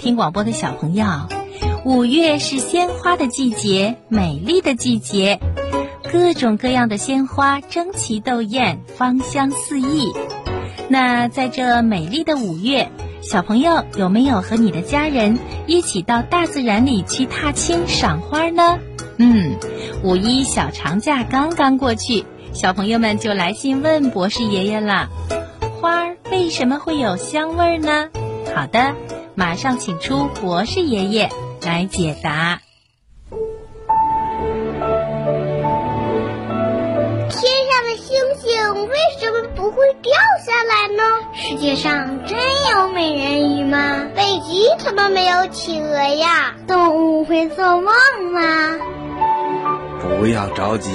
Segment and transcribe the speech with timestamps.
[0.00, 1.04] 听广播的小朋友，
[1.84, 5.38] 五月是鲜花的季节，美丽的季节，
[6.10, 10.10] 各种各样的鲜花争奇斗艳，芳香四溢。
[10.88, 12.90] 那在这美丽的五月，
[13.20, 18.78] 小朋友有没有和你的家人一起到大自然里去踏青赏花呢？
[19.18, 19.58] 嗯，
[20.02, 22.24] 五一小长假刚刚过去，
[22.54, 25.10] 小朋友们就来信问博士爷爷了：
[25.78, 28.08] 花儿为什么会有香味儿呢？
[28.54, 28.94] 好的。
[29.40, 31.30] 马上请出博士爷爷
[31.62, 32.60] 来解答。
[37.30, 37.40] 天
[37.70, 40.12] 上的星星为什么不会掉
[40.44, 41.02] 下来呢？
[41.32, 42.38] 世界上真
[42.74, 44.04] 有美人鱼吗？
[44.14, 46.54] 北极怎么没有企鹅呀？
[46.66, 47.94] 动物会做梦
[48.34, 48.76] 吗？
[50.18, 50.90] 不要着急，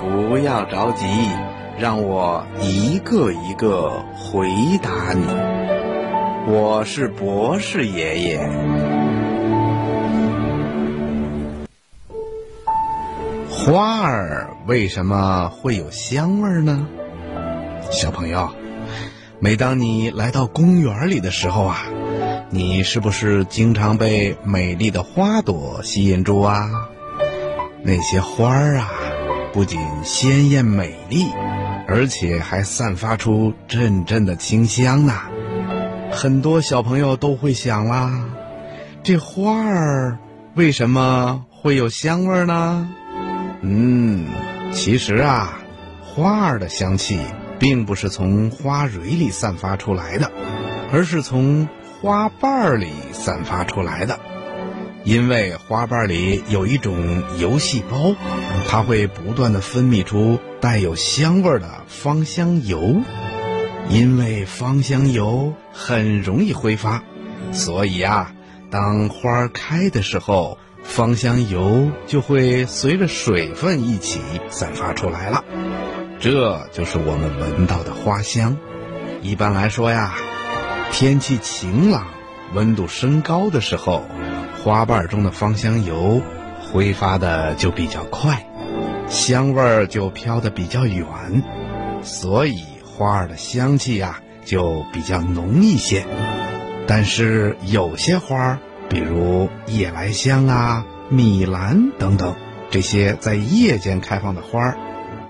[0.00, 1.04] 不要着急，
[1.78, 4.48] 让我一个一个回
[4.82, 5.26] 答你。
[6.48, 8.38] 我是博士爷爷。
[13.50, 16.86] 花儿为什么会有香味呢？
[17.90, 18.48] 小朋友，
[19.40, 21.82] 每当你来到公园里的时候啊，
[22.50, 26.70] 你是不是经常被美丽的花朵吸引住啊？
[27.82, 28.88] 那些花儿啊，
[29.52, 31.26] 不仅鲜艳美丽，
[31.88, 35.12] 而且还散发出阵阵的清香呢。
[36.10, 38.24] 很多小朋友都会想啦，
[39.02, 40.18] 这花儿
[40.54, 42.88] 为什么会有香味呢？
[43.60, 44.26] 嗯，
[44.72, 45.58] 其实啊，
[46.02, 47.18] 花儿的香气
[47.58, 50.30] 并不是从花蕊里散发出来的，
[50.92, 51.68] 而是从
[52.00, 54.18] 花瓣儿里散发出来的。
[55.04, 58.16] 因为花瓣里有一种油细胞，
[58.68, 62.96] 它会不断的分泌出带有香味的芳香油。
[63.88, 67.02] 因为芳香油很容易挥发，
[67.52, 68.32] 所以啊，
[68.70, 75.44] 当花开的时候，芳香油就会随着水分一起散发出来了。
[76.18, 78.56] 这就是我们闻到的花香。
[79.22, 80.14] 一般来说呀，
[80.90, 82.08] 天气晴朗、
[82.54, 84.04] 温度升高的时候，
[84.64, 86.20] 花瓣中的芳香油
[86.60, 88.46] 挥发的就比较快，
[89.08, 91.06] 香味儿就飘得比较远，
[92.02, 92.75] 所以。
[92.96, 96.06] 花儿的香气呀，就比较浓一些。
[96.86, 98.58] 但是有些花儿，
[98.88, 102.34] 比如夜来香啊、米兰等等，
[102.70, 104.78] 这些在夜间开放的花儿，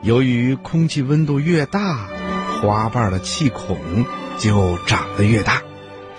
[0.03, 2.06] 由于空气温度越大，
[2.62, 4.04] 花瓣的气孔
[4.38, 5.62] 就长得越大，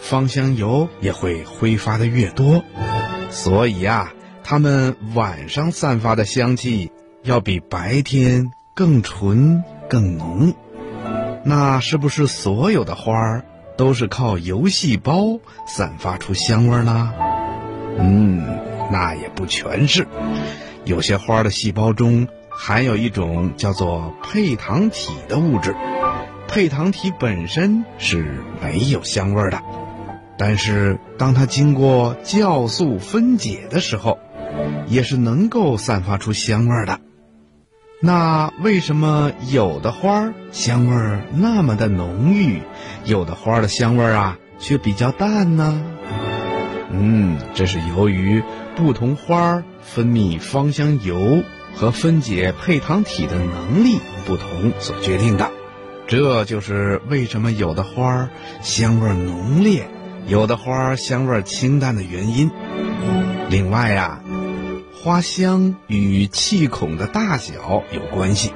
[0.01, 2.61] 芳香油也会挥发的越多。
[3.29, 4.11] 所以啊，
[4.43, 6.91] 它们晚上散发的香气
[7.23, 10.53] 要比白天更纯、更浓。
[11.43, 13.45] 那是不是所有的花儿
[13.77, 17.13] 都是靠油细胞散发出香味呢？
[17.97, 18.59] 嗯，
[18.91, 20.07] 那也不全是。
[20.85, 25.75] 有些花的细胞中含有一种叫做配糖体的物质，
[26.47, 29.61] 配糖体本身是没有香味的，
[30.37, 34.17] 但是当它经过酵素分解的时候，
[34.87, 36.99] 也是能够散发出香味的。
[37.99, 42.61] 那为什么有的花香味儿那么的浓郁，
[43.05, 45.83] 有的花的香味儿啊却比较淡呢？
[46.91, 48.43] 嗯，这是由于
[48.75, 51.41] 不同花儿分泌芳香油
[51.73, 55.49] 和分解配糖体的能力不同所决定的。
[56.05, 58.29] 这就是为什么有的花儿
[58.61, 59.89] 香味浓烈，
[60.27, 62.51] 有的花儿香味清淡的原因。
[63.49, 64.21] 另外呀。
[65.03, 68.51] 花香与气孔的大小有关系，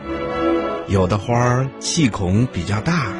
[0.87, 3.13] 有的花儿气孔比较大，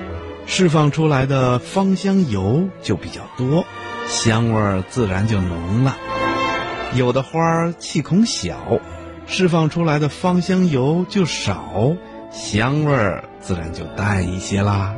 [0.48, 3.64] 释放出来的芳香油就比较多，
[4.08, 5.94] 香味儿自然就浓了；
[6.96, 8.58] 有的花儿气孔小，
[9.28, 11.96] 释放出来的芳香油就少，
[12.32, 14.96] 香味儿自然就淡一些啦。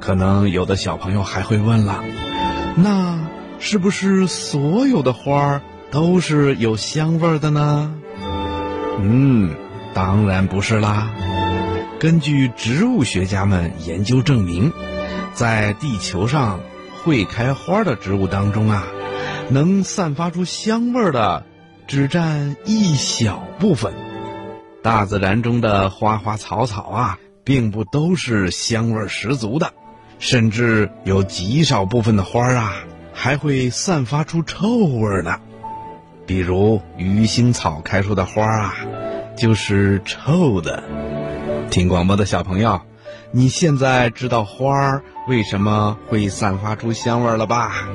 [0.00, 2.02] 可能有的小朋友还会问了，
[2.74, 3.20] 那
[3.58, 5.62] 是不是所有的花儿？
[5.90, 7.94] 都是有香味的呢？
[8.98, 9.54] 嗯，
[9.94, 11.10] 当然不是啦。
[11.98, 14.72] 根据植物学家们研究证明，
[15.32, 16.60] 在地球上
[17.02, 18.84] 会开花的植物当中啊，
[19.48, 21.44] 能散发出香味的
[21.86, 23.94] 只占一小部分。
[24.82, 29.72] 大自然中的花花草草啊，并不都是香味十足的，
[30.18, 32.74] 甚至有极少部分的花啊，
[33.12, 35.40] 还会散发出臭味呢。
[36.26, 38.74] 比如鱼腥草开出的花啊，
[39.36, 40.82] 就是臭的。
[41.70, 42.80] 听广播的小朋友，
[43.30, 47.88] 你现在知道花儿为什么会散发出香味了吧？